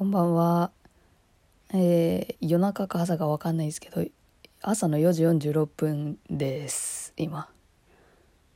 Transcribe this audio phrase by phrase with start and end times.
[0.00, 0.70] こんばんは。
[1.74, 4.02] えー、夜中か朝かわかんないですけど、
[4.62, 7.12] 朝の4時46分です。
[7.18, 7.50] 今。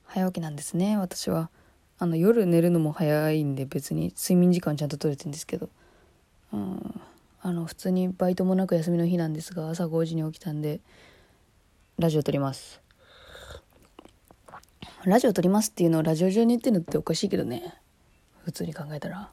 [0.07, 1.51] 早起きなんですね、私は。
[1.99, 5.69] あの、夜寝るのも早いんで別に睡眠時間ちゃんと取れてるんですけど。
[6.55, 7.01] うん。
[7.43, 10.81] あの、普通にバイトもなく休みの日なんですが、朝5時に起きたんで、
[11.99, 12.81] ラジオ撮ります。
[15.05, 17.75] ラジオ撮りますっていうのをラジオ上に言ってるのっておかしいけどね。
[18.47, 19.29] 普通に考えたら。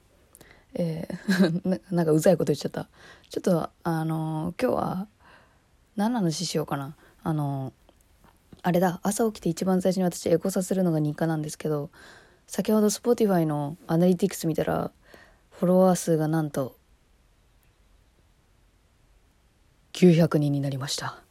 [0.73, 2.87] えー ななんかうざいこと言っちゃった。
[3.29, 5.07] ちょっと、あのー今日は、
[5.95, 6.95] 何の話しようかな。
[7.23, 7.81] あのー
[8.63, 11.89] あれだ、朝起きて一番最初に私エゴサするのが日課なんですけど、
[12.45, 14.91] 先ほど Spotify のアナリティクス見たら、
[15.49, 16.75] フォロワー数がなんと、
[19.93, 21.21] 900人になりました。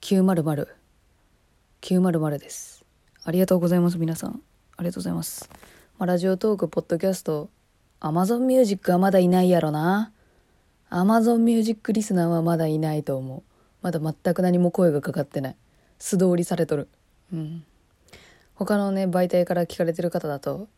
[0.00, 0.68] 900。
[1.82, 2.84] 900です。
[3.22, 4.40] ありがとうございます、皆さん。
[4.76, 5.50] ありがとうございます。
[5.98, 7.50] まあ、ラジオトーク、ポッドキャスト、
[8.00, 10.12] Amazon Music はまだいないやろな。
[10.90, 13.42] Amazon Music リスナーはまだいないと思う。
[13.82, 15.56] まだ全く何も声がかかってない。
[15.98, 16.88] 素通りされとる。
[17.32, 17.64] うん。
[18.54, 20.68] 他のね、媒体から聞かれてる方だと、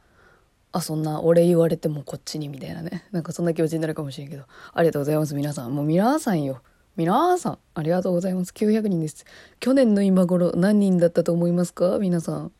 [0.72, 3.04] あ、そんな、俺言われてもこっちにみたいなね。
[3.12, 4.44] なんかそんな気持ちになるかもしれんけど。
[4.72, 5.74] ありがとうございます、皆さん。
[5.74, 6.60] もう皆さんよ。
[6.96, 8.52] 皆さん、ありがとうございます。
[8.52, 9.24] 900人です。
[9.60, 11.98] 去年の今頃何人だったと思いますか？
[11.98, 12.52] 皆さん。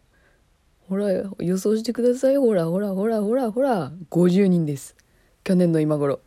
[0.88, 1.06] ほら、
[1.38, 2.38] 予想してください。
[2.38, 3.92] ほら、ほら、ほら、ほら、ほら。
[4.10, 4.96] 50人です。
[5.44, 6.20] 去年の今頃。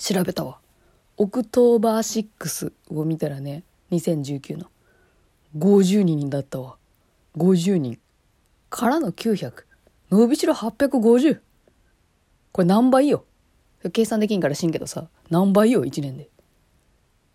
[0.00, 0.58] 調べたわ。
[1.16, 4.66] オクトーバー6を見たらね、2019の。
[5.56, 6.76] 50人だったわ。
[7.36, 8.00] 50人。
[8.68, 9.64] からの900。
[10.10, 11.38] 伸びしろ850。
[12.50, 13.24] これ何倍よ。
[13.92, 16.28] 計算できんからしんけどさ、何倍よ、1年で。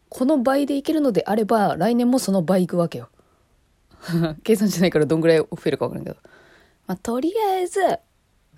[0.10, 3.08] この倍でいけるのであれば、来年もその倍いくわけよ。
[4.44, 6.18] 計算しないからどんぐらい増えるか分からんけど。
[6.88, 8.00] まあ、とりあえず、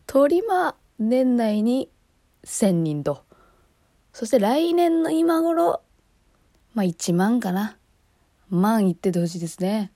[0.06, 1.90] とりま、年内に
[2.44, 3.24] 1000人と。
[4.14, 5.82] そして来年の今頃、
[6.74, 7.78] まあ1万かな。
[8.50, 9.92] 万いっててほしいですね。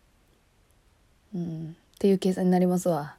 [1.33, 1.75] うん。
[1.95, 3.17] っていう計算になりますわ。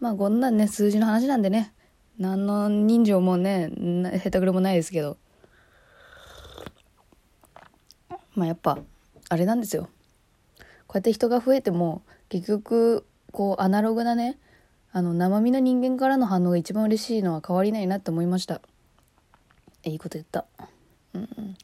[0.00, 1.72] まあこんなんね、数字の話なんでね。
[2.18, 5.16] 何の人情もね、な下手くれもないですけど。
[8.34, 8.78] まあやっぱ、
[9.28, 9.88] あれなんですよ。
[10.92, 14.38] こうやって人が増えても結局こうアナログなね
[14.92, 18.60] あの生身の人間からの反応が一番嬉しいのは変わりないなって思いました。
[19.84, 20.44] えいいこと言った。
[21.14, 21.56] うんうん。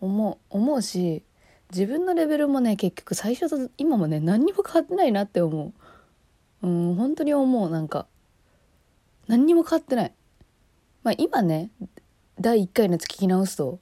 [0.00, 1.22] 思う思うし
[1.70, 5.72] 自分のレベルもね結局最初と今もね何にも変わってないなって思
[6.62, 6.66] う。
[6.66, 8.08] うん本当に思うなんか。
[9.28, 10.12] 何にも変わってない。
[11.04, 11.70] まあ今ね
[12.40, 13.78] 第1回のやつ聞き直すと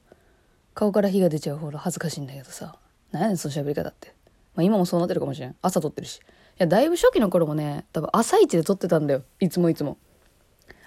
[0.75, 2.77] 顔から火が出ちゃうほど恥ずかしいんだけどさ。
[3.13, 4.18] 何やねんその喋り方って。
[4.59, 5.55] まあ、今もそうなってるかもしれん。
[5.63, 6.17] 朝撮ってるし。
[6.17, 6.21] い
[6.59, 9.23] やだいぶ初期の頃もね多分朝一で撮ってたんだよ。
[9.39, 9.99] いつもいつも。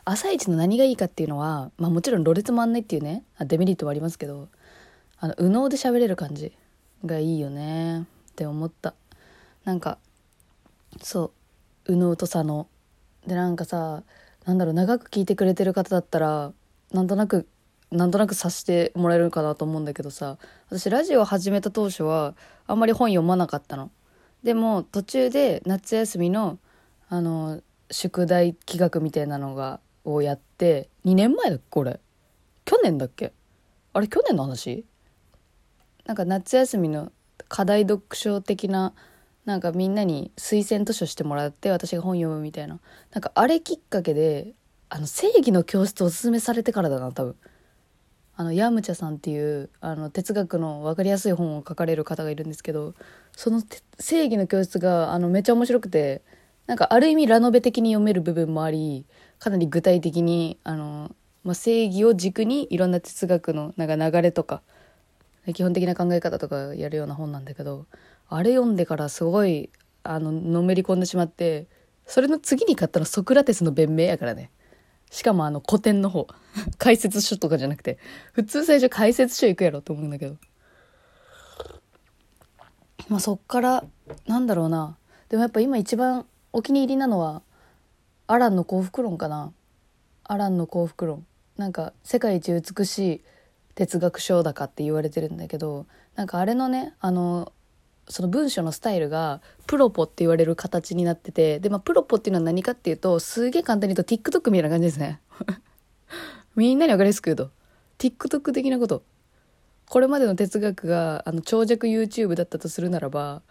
[0.04, 4.50] 朝一の何がいいかっていうのはまあもちろんろれつもあんないっていうねデメリットもありますけど
[5.20, 6.52] あの右脳で喋れる感じ
[7.06, 8.02] がいいよね。
[8.02, 8.04] っ
[8.36, 8.94] て思った。
[9.64, 9.98] なんか
[11.02, 11.32] そ
[11.88, 11.92] う。
[11.94, 12.68] 右脳と左脳
[13.26, 14.04] でなんかさ
[14.44, 16.52] なんだろう長く聞いてくれてる方だったら
[16.92, 17.48] なんとなく
[17.92, 20.38] なんとなく察してもらえるかなと思うんだけどさ
[20.70, 22.36] 私ラジオ始めた当初は
[22.66, 23.92] あんまり本読まなかったの。
[24.44, 26.58] でも途中で夏休みの
[27.10, 32.00] あの宿題企画みたいなのがをやって2年前だっけこれ。
[32.64, 33.34] 去年だっけ。
[33.92, 34.86] あれ去年の話？
[36.06, 37.12] なんか夏休みの
[37.50, 38.94] 課題読書的な
[39.44, 42.80] なんかみんなに推薦図書してもらって私が本読むみたいな。
[43.12, 44.54] なんかあれきっかけで
[44.88, 47.36] あの正義の教室おすすめされてからだな多分。
[48.36, 52.96] あのヤムチャさんっていうあの哲学の分かりやすい本を書かれる方がいるんですけど
[53.34, 53.62] その
[54.00, 56.22] 正義の教室があのめっちゃ面白くて
[56.68, 59.06] なんかある意味ラノベ的に読める部分もあり
[59.40, 61.12] かなり具体的にあの、
[61.44, 64.62] まあ、正義を軸にいろんな哲学のなんか流れとか
[65.54, 67.86] 基本的な考え方とかやるような本なんだけど
[68.30, 69.70] あれ読んでからすごい
[70.04, 71.68] あののめり込んでしまって
[72.06, 74.52] それの次に買ったのソクラテスの弁明やからね。
[75.12, 76.28] しかもあの古典の方。
[76.80, 78.00] 解説書とかじゃなくて。
[78.34, 80.38] 普通最初解説書行くやろと思うんだけど。
[83.10, 83.84] まあそっから
[84.26, 84.98] なんだろうな。
[85.30, 87.44] でもやっぱ今一番お気に入りなのは
[88.28, 89.54] アランの幸福論かな。
[90.24, 91.26] アランの幸福論。
[91.58, 93.22] なんか世界一美しい
[93.76, 95.86] 哲学書だかって言われてるんだけど
[96.16, 97.52] なんかあれのねあの
[98.08, 105.22] その文章のスタイルがプロポって言われる形になっててで、まあ、プロポっていうのは何かっていうとすげえ簡単に言うと TikTok みたいな感じですね。
[106.56, 107.50] みんなに分かりやすく言うと。
[107.98, 109.04] TikTok 的なこと。
[109.88, 113.42] これまでの哲学があの長尺 YouTube だったとするならば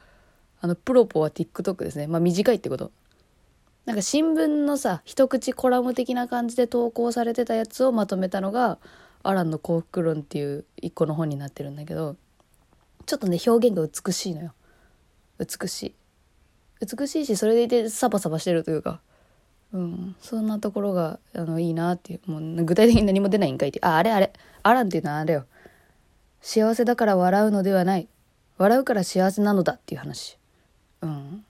[0.61, 2.07] あのプロポは TikTok ですね。
[2.07, 2.91] まあ短いってこと。
[3.87, 8.79] なんか新聞のさ一口コラム的な感じで投稿されてたやつをまとめたのが
[9.23, 12.17] アランの幸福論っていう一個の本になってるんだけど
[13.07, 14.53] ちょっとね表現が美しいのよ。
[15.39, 15.95] 美しい。
[16.81, 19.01] 美しいしそれでいてサバサバしてるというか。
[19.73, 20.17] うん。
[20.21, 22.31] そんなところがあのいいなっていう。
[22.31, 23.81] もう具体的に何も出ないんかいって。
[23.83, 24.33] ああれあれ。
[24.63, 25.47] アランっていうのはあれよ。
[26.41, 28.09] 幸せだから笑うのではない。
[28.59, 30.39] 笑うから幸せなのだっていう話。
[31.03, 31.45] うん。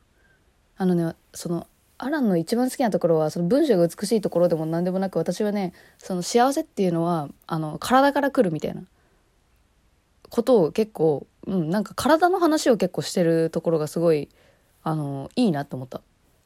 [0.77, 1.67] あのねその
[1.99, 8.83] アランの一番好きなところはその文章が美しいところでも何でもなく私はねその幸せっていうのはあの体から来るみたいな
[10.31, 14.29] ことを結構、うん、なんか体の話を結構してるところがすごい
[14.83, 16.03] あのいいなと思った。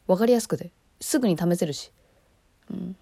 [0.07, 0.71] 分かりやすくて。
[1.01, 1.91] すぐに試せるし、
[2.71, 2.97] うん、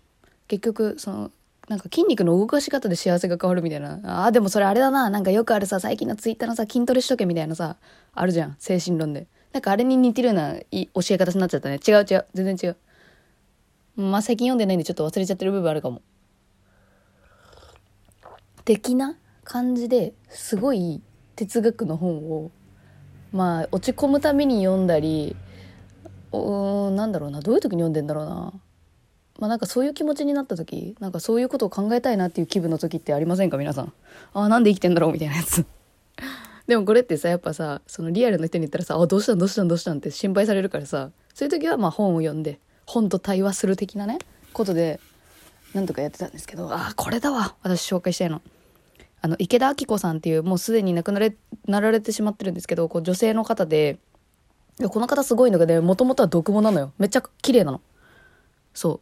[0.49, 1.31] 結局その
[1.69, 4.01] なんか筋肉の動かし方で幸せが変わるみたいな。
[4.05, 5.09] ああでもそれあれだな。
[5.11, 7.77] なんかよくあるさ最近のツイッターのさ筋トレしとけみたいなさ
[8.15, 8.57] あるじゃん。
[8.59, 9.29] 精神論で。
[9.53, 10.65] なんかあれに似てるような教
[11.11, 11.79] え方になっちゃったね。
[11.87, 12.27] 違う違う。
[12.35, 12.77] 全然違う。
[14.01, 16.03] まあ最近読んでないんでちょっと忘れちゃってる部分あるかも。
[18.65, 21.03] 的な感じですごい
[21.37, 22.51] 哲学の本を
[23.33, 25.37] まあ落ち込むために読んだり
[26.33, 28.53] うんなんだろうなどういう時に読んでんだろうな。
[29.39, 33.93] まあなんかそういう気持ちになった時なんかそういうことを考えたいなっていう気分の時ってありませんか皆さん。
[34.35, 35.65] あなんで生きてんだろうみたいなやつ。
[36.67, 44.19] でもこれってさやっぱさそのリアルの人に言ったらさ「あどうしたんどうしたんどうしたん」って心配されるからさそういう時はまあ本を読んで本と対話する的なね
[44.53, 45.01] ことで
[45.75, 48.43] なんとかやってたんですけどああこれだわ私紹介したいの。
[49.23, 51.37] あの池田明子さんっていうもうすでに亡くなれ
[51.67, 53.99] なられてしまってるんですけどこう女性の方で
[54.89, 56.93] この方すごいのがねもともとは読モなのよ。
[56.99, 57.81] めっちゃ綺麗なの。
[58.75, 59.01] そう。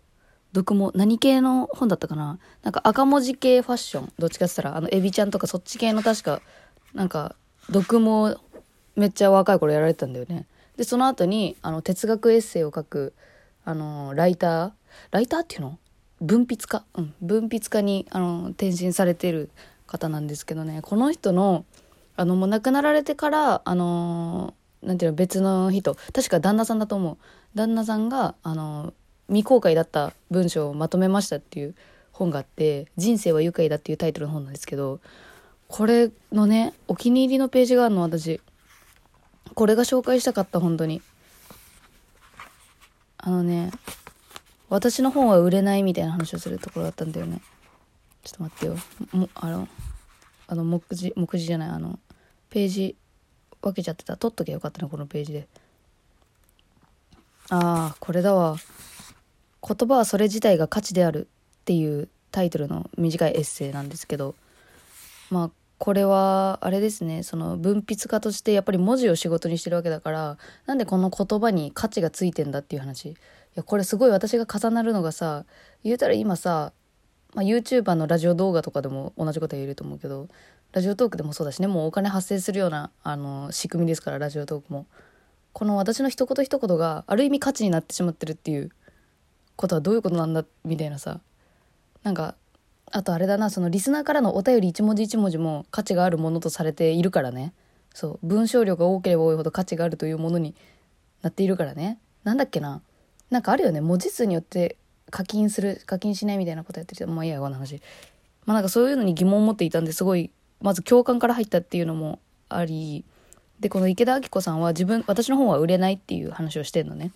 [0.54, 2.38] 読モ何系の本だったかな？
[2.62, 4.12] なんか赤文字系ファッション。
[4.18, 6.42] どっちかって言ったらあのエビちゃんとかそっち系の確か
[6.92, 7.36] なんか
[7.68, 8.36] 読モ
[8.96, 10.46] めっちゃ若い頃やられてたんだよね。
[10.76, 13.14] でその後にあの哲学エッセイを書く
[13.64, 14.72] あのライター？
[15.12, 15.78] ライターっていうの？
[16.20, 16.84] 文筆家？
[16.94, 17.14] うん。
[17.22, 19.50] 文筆家にあの転身されてる
[19.90, 21.64] 方なんですけどねこの人の
[22.16, 27.18] あのもう亡くなられてからあのなんていうの別の人確か旦那さんだと思う。
[27.54, 28.94] 旦那さんがあの
[29.28, 31.74] 未公開だった文章をまとめましたっていう
[32.12, 35.00] 本があって「人生は愉快だ」っていうタイトルの本なんですけど
[35.66, 38.40] これのねお気に入りのページがあるの私。
[39.54, 41.02] これが紹介したかった本当に。
[43.18, 43.70] あのね
[44.68, 47.42] 私の本は売れないみたいな話をするところだったんだよね。
[48.22, 48.76] ちょっと待ってよ。
[49.12, 49.68] もあの
[50.46, 51.98] あの目次目次じゃないあの
[52.48, 52.96] ページ
[53.62, 54.16] 分けちゃってた。
[54.16, 55.48] 取っときゃよかったなこのページで。
[57.50, 58.56] ああこれだわ。
[59.66, 61.28] 言葉はそれ自体が価値である。
[61.60, 64.34] っていうタイトルの短いエッセイなんですけど。
[65.30, 67.22] まあこれはあれですね。
[67.22, 73.10] その文筆家としてやっぱり文字を仕事にしてるわけだからなんでこの言葉に価値がついてんだっていう話。
[73.10, 73.16] い
[73.54, 75.44] やこれすごい私が重なるのがさ
[75.82, 76.72] 言うたら今さ
[77.34, 80.28] まあ、YouTuber のラジオ動画とかでも同じこと言えると思うけど
[80.72, 84.86] ラジオトークでもそうだしねもうお金発生するようなあの仕組みですからラジオトークも。
[85.52, 88.70] この私の一言一言がある意味価値になってしまってるっていう
[89.56, 91.20] ことはどういうことなんだみたいなさ。
[92.04, 92.36] なんか
[92.92, 97.52] あとあれだなそのリスナーからのお便り一文字一文字も価値があるものとされているからね。
[97.92, 100.54] そう文章量が多ければ多いほど価値があるというものに
[101.22, 101.98] なっているからね。
[102.22, 102.80] なんだっけな。
[103.30, 103.80] なんかあるよね。
[103.80, 104.76] 文字数によって
[105.10, 107.80] 課金する課金しないみたいなことやってる人まあいいやこの話。
[108.46, 110.30] まあなんかそういうのに疑問を持っていたんですごい
[110.60, 113.04] まず共感から入ったっていうのもあり
[113.60, 117.12] でこの池田明子さんは自分私の本は売れないっていう話をしてんのね。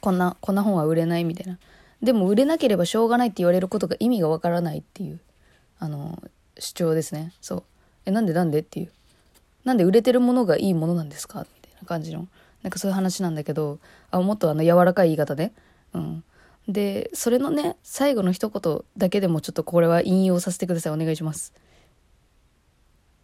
[0.00, 1.58] こんなこんな本は売れないみたいな。
[2.02, 5.20] でも売れなければしょうがないって言われることが意味がわからないっていう
[5.78, 6.22] あの
[6.58, 7.32] 主張ですね。
[7.40, 7.62] そう。
[8.06, 8.92] えなんでなんでっていう。
[9.64, 11.40] なんで売れてるものがいいものなんですか？
[11.40, 12.28] みたいな感じの。
[12.62, 13.78] なんかそういう話なんだけど
[14.10, 15.52] あもっとあの柔らかい言い方ね
[15.94, 16.24] うん。
[16.68, 20.92] でそれのね最後の一言だけでもちょっとこれは引用させてください。
[20.92, 21.54] お願いします。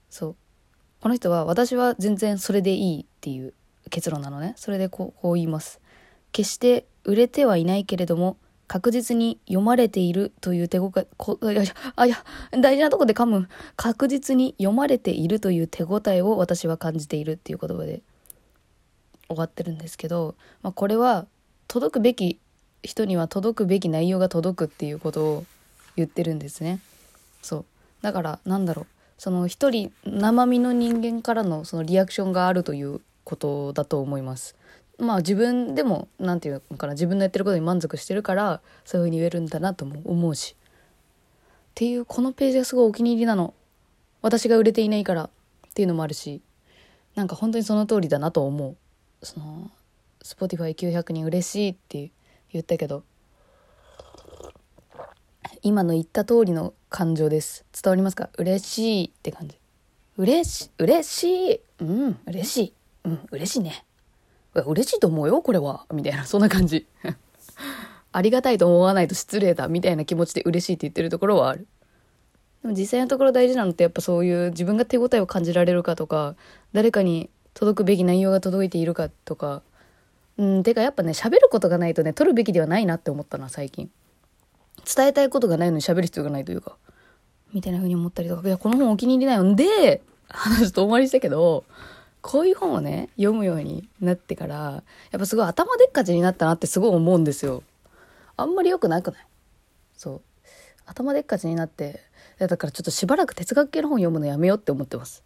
[0.08, 0.36] そう。
[1.00, 3.52] この人は私は全然それでいいっていう
[3.90, 4.54] 結論なのね。
[4.56, 5.80] それでこうこう言います。
[6.32, 11.62] 決して売れてはいないけれども確実に読まれているという手ごかこいや
[11.96, 13.48] あいや大事なとこで噛む。
[13.76, 18.00] 確実に読まれているという手応えを私は感じているっていう言葉で
[19.28, 21.26] 終わってるんですけど、まあ、これは
[21.68, 22.40] 届くべき
[22.84, 25.44] 人には届くべき内容が届くっていうことを
[25.96, 26.80] 言ってるんですね。
[27.42, 27.64] そう
[28.02, 28.86] だからなんだろう
[29.18, 34.54] その一人生身の人間からのそのリアクションがあるということだと思います。
[34.98, 40.54] まあ自分でも何て言うのかな自分のやってることに満足してるからそういうふうに言えるんだなとも思うし。
[40.60, 43.54] っていうこのページがすごいお気に入りなの。
[44.22, 45.30] 私が売れていないからっ
[45.74, 46.40] ていうのもあるし
[47.14, 48.76] なんか本当にその通りだなと思う。
[49.24, 49.70] その
[50.22, 52.10] Spotify900 人嬉しいっていう
[52.54, 53.02] 言ったけど
[55.62, 57.64] 今の言った通りの感情です。
[57.72, 58.28] 伝わりますか？
[58.36, 59.56] 嬉しいって感じ。
[60.18, 61.60] 嬉し嬉しい？
[61.80, 62.72] うん嬉しい。
[63.04, 63.84] うん嬉しいね。
[64.54, 65.86] 嬉しいと思うよこれは。
[65.92, 66.86] みたいなそんな感じ。
[68.12, 71.66] ありがたいと思わないと失礼だみたいな気持ちで嬉しいって言ってるところはある。
[72.62, 76.36] でも実際のところ大事なのってやっぱそういう自分が手応えを感じられるかとか
[76.72, 79.62] 誰かに届くべき内容が届いているかとか
[80.36, 83.90] うんてかやっぱね喋ることがないとね取るべきではないなって思ったな最近。
[84.84, 86.76] 伝えたいことがないのに喋る必要がないというか。
[87.52, 88.46] みたいな風に思ったりとか。
[88.46, 89.44] いやこの本お気に入りだよ。
[89.44, 91.64] んで話遠回りしたけど
[92.20, 94.82] こういう本をね読むようになってからや
[95.16, 97.62] っぱすごい頭でっかちになったなってすごい思うんですよ。
[98.36, 99.26] あんまり良くなくない？
[99.96, 100.20] そう。
[100.86, 102.00] 頭でっかちになって
[102.38, 105.22] だからちょっとしばらく哲学系の本読むのやめようって思ってます。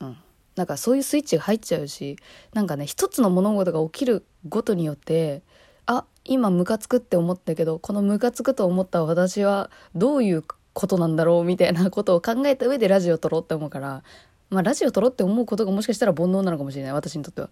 [0.00, 0.16] うん。
[0.54, 2.16] なんかそういうスイッチが入っちゃうし
[2.52, 5.42] なんかね一つの物事が起きることによって
[5.86, 14.02] あ今ムカつくって思ったけどこのムカつくと思った私はどういうことなんだろうみたいなことを考えた上でラジオ撮ろうって思うから
[14.50, 17.50] まあラジオ撮ろうって思うことがもしかしたら煩悩なのかもしれない私にとっては。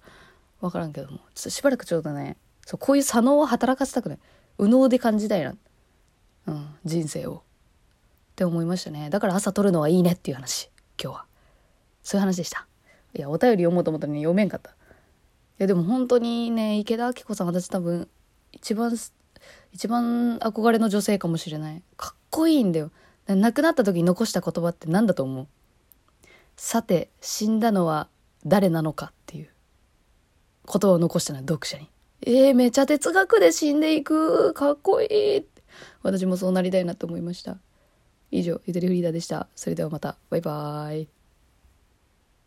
[0.61, 1.19] 分からんけども。
[1.35, 4.19] ちょっとしばらくちょうどねそうこういう左脳を働かせたくない。
[4.59, 5.55] 右脳で感じたいな、
[6.47, 7.43] うん、人生を。
[8.33, 9.11] って思いましたね。
[9.11, 10.71] だから朝撮るのはいいねっていう話
[11.03, 11.25] 今日は。
[12.03, 12.67] そういう話でした。
[13.15, 14.76] いやお便り読もうと思ったのに読めんかった。
[15.59, 18.09] やでも本当にね池田明子さん私多分
[18.53, 18.97] 一番
[19.73, 21.83] 一番憧れの女性かもしれない。
[21.97, 22.91] かっこいいんだよ。
[23.27, 25.47] 亡くなった時に残した言葉って何だと思う？
[26.57, 28.09] さて死んだのは
[28.45, 29.49] 誰なのかっていう。
[30.65, 31.89] ことを残したのは読者に。
[32.23, 34.53] えー、めちゃ哲学で死んでいく。
[34.53, 35.07] かっこい
[35.39, 35.47] い。
[36.03, 37.59] 私もそうなりたいなと思いました。
[38.33, 39.49] 以上ゆとりフリーダでした。
[39.55, 40.17] それではまた。
[40.29, 41.16] バイバーイ。